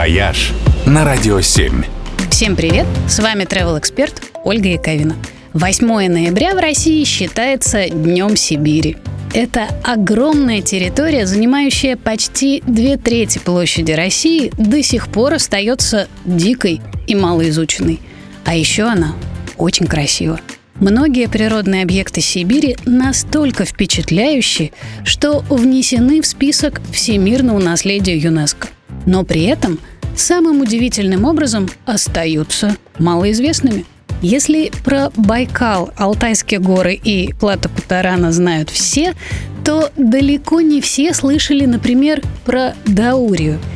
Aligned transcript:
«Вояж» 0.00 0.52
на 0.86 1.04
Радио 1.04 1.42
7. 1.42 1.84
Всем 2.30 2.56
привет! 2.56 2.86
С 3.06 3.18
вами 3.18 3.42
travel 3.42 3.78
эксперт 3.78 4.22
Ольга 4.44 4.70
Яковина. 4.70 5.14
8 5.52 6.08
ноября 6.08 6.54
в 6.54 6.58
России 6.58 7.04
считается 7.04 7.86
Днем 7.86 8.34
Сибири. 8.34 8.96
Это 9.34 9.68
огромная 9.84 10.62
территория, 10.62 11.26
занимающая 11.26 11.98
почти 11.98 12.62
две 12.66 12.96
трети 12.96 13.36
площади 13.40 13.92
России, 13.92 14.50
до 14.56 14.82
сих 14.82 15.08
пор 15.08 15.34
остается 15.34 16.08
дикой 16.24 16.80
и 17.06 17.14
малоизученной. 17.14 18.00
А 18.46 18.54
еще 18.54 18.84
она 18.84 19.14
очень 19.58 19.86
красива. 19.86 20.40
Многие 20.76 21.28
природные 21.28 21.82
объекты 21.82 22.22
Сибири 22.22 22.74
настолько 22.86 23.66
впечатляющие, 23.66 24.72
что 25.04 25.40
внесены 25.50 26.22
в 26.22 26.26
список 26.26 26.80
всемирного 26.90 27.58
наследия 27.58 28.16
юнеско. 28.16 28.68
Но 29.10 29.24
при 29.24 29.42
этом 29.42 29.80
самым 30.14 30.60
удивительным 30.60 31.24
образом 31.24 31.68
остаются 31.84 32.76
малоизвестными. 33.00 33.84
Если 34.22 34.70
про 34.84 35.10
Байкал, 35.16 35.90
Алтайские 35.96 36.60
горы 36.60 36.94
и 36.94 37.32
Плато 37.32 37.68
Путарана 37.68 38.30
знают 38.30 38.70
все, 38.70 39.14
то 39.64 39.90
далеко 39.96 40.60
не 40.60 40.80
все 40.80 41.12
слышали, 41.12 41.64
например, 41.66 42.22
про 42.44 42.74
Даурию– 42.86 43.58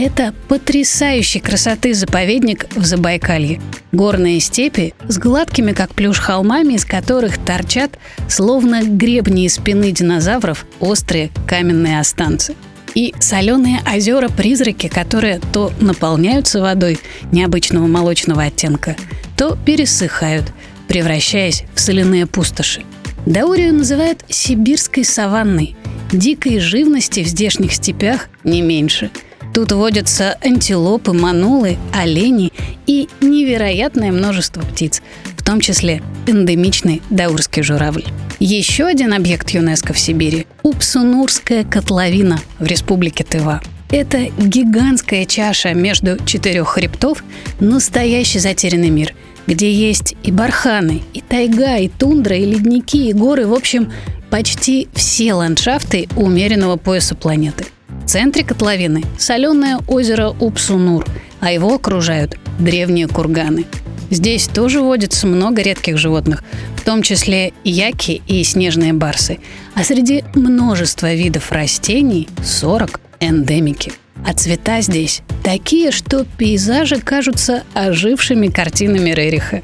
это 0.00 0.32
потрясающей 0.46 1.40
красоты 1.40 1.92
заповедник 1.92 2.66
в 2.76 2.84
Забайкалье. 2.84 3.60
Горные 3.90 4.38
степи 4.38 4.94
с 5.08 5.18
гладкими, 5.18 5.72
как 5.72 5.92
плюш, 5.92 6.20
холмами, 6.20 6.74
из 6.74 6.84
которых 6.84 7.36
торчат, 7.38 7.98
словно 8.28 8.84
гребни 8.84 9.44
из 9.44 9.54
спины 9.54 9.90
динозавров, 9.90 10.66
острые 10.78 11.30
каменные 11.48 11.98
останцы. 11.98 12.54
И 12.98 13.14
соленые 13.20 13.80
озера-призраки, 13.86 14.88
которые 14.88 15.40
то 15.52 15.72
наполняются 15.78 16.60
водой 16.60 16.98
необычного 17.30 17.86
молочного 17.86 18.42
оттенка, 18.42 18.96
то 19.36 19.56
пересыхают, 19.64 20.46
превращаясь 20.88 21.62
в 21.76 21.80
соляные 21.80 22.26
пустоши. 22.26 22.82
Даурию 23.24 23.72
называют 23.72 24.24
сибирской 24.28 25.04
саванной. 25.04 25.76
Дикой 26.10 26.58
живности 26.58 27.22
в 27.22 27.28
здешних 27.28 27.72
степях 27.72 28.28
не 28.42 28.62
меньше– 28.62 29.12
Тут 29.54 29.72
водятся 29.72 30.36
антилопы, 30.44 31.12
манулы, 31.12 31.78
олени 31.92 32.52
и 32.86 33.08
невероятное 33.20 34.12
множество 34.12 34.60
птиц, 34.60 35.02
в 35.36 35.42
том 35.42 35.60
числе 35.60 36.02
эндемичный 36.26 37.02
даурский 37.10 37.62
журавль. 37.62 38.04
Еще 38.40 38.84
один 38.86 39.14
объект 39.14 39.50
ЮНЕСКО 39.50 39.92
в 39.92 39.98
Сибири– 39.98 40.46
Упсунурская 40.62 41.64
котловина 41.64 42.40
в 42.58 42.66
республике 42.66 43.24
Тыва. 43.24 43.60
Это 43.90 44.26
гигантская 44.38 45.24
чаша 45.24 45.72
между 45.74 46.22
четырех 46.24 46.68
хребтов, 46.68 47.24
настоящий 47.58 48.38
затерянный 48.38 48.90
мир, 48.90 49.14
где 49.46 49.72
есть 49.72 50.14
и 50.22 50.30
барханы, 50.30 51.02
и 51.14 51.20
тайга, 51.20 51.78
и 51.78 51.88
тундра, 51.88 52.36
и 52.36 52.44
ледники, 52.44 53.08
и 53.08 53.12
горы, 53.12 53.46
в 53.46 53.54
общем, 53.54 53.92
почти 54.30 54.88
все 54.92 55.32
ландшафты 55.34 56.08
умеренного 56.16 56.76
пояса 56.76 57.14
планеты– 57.14 57.66
центре 58.08 58.42
котловины 58.42 59.04
соленое 59.18 59.78
озеро 59.86 60.34
Упсунур, 60.40 61.04
а 61.40 61.52
его 61.52 61.74
окружают 61.74 62.38
древние 62.58 63.06
курганы. 63.06 63.66
Здесь 64.10 64.48
тоже 64.48 64.80
водится 64.80 65.26
много 65.26 65.62
редких 65.62 65.98
животных, 65.98 66.42
в 66.76 66.84
том 66.84 67.02
числе 67.02 67.52
яки 67.64 68.22
и 68.26 68.42
снежные 68.44 68.92
барсы. 68.92 69.38
А 69.74 69.84
среди 69.84 70.24
множества 70.34 71.14
видов 71.14 71.52
растений 71.52 72.28
40 72.44 73.00
эндемики. 73.20 73.92
А 74.26 74.32
цвета 74.34 74.80
здесь 74.80 75.22
такие, 75.44 75.90
что 75.90 76.24
пейзажи 76.36 76.96
кажутся 77.00 77.62
ожившими 77.74 78.48
картинами 78.48 79.10
Рериха. 79.10 79.62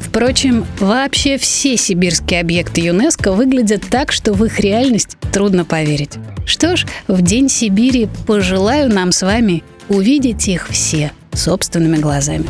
Впрочем, 0.00 0.64
вообще 0.78 1.38
все 1.38 1.76
сибирские 1.76 2.40
объекты 2.40 2.80
ЮНЕСКО 2.82 3.32
выглядят 3.32 3.82
так, 3.90 4.12
что 4.12 4.32
в 4.32 4.44
их 4.44 4.60
реальность 4.60 5.16
трудно 5.32 5.64
поверить. 5.64 6.12
Что 6.46 6.76
ж, 6.76 6.86
в 7.08 7.22
День 7.22 7.48
Сибири 7.48 8.08
пожелаю 8.26 8.92
нам 8.92 9.12
с 9.12 9.22
вами 9.22 9.64
увидеть 9.88 10.48
их 10.48 10.68
все 10.68 11.12
собственными 11.32 11.96
глазами. 11.96 12.44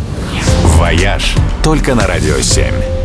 «Вояж» 0.75 1.37
только 1.63 1.95
на 1.95 2.07
«Радио 2.07 2.37
7». 2.37 3.04